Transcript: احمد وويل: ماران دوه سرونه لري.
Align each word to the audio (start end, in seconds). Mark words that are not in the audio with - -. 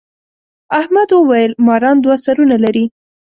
احمد 0.79 1.09
وويل: 1.13 1.51
ماران 1.67 1.97
دوه 2.03 2.15
سرونه 2.25 2.57
لري. 2.63 2.85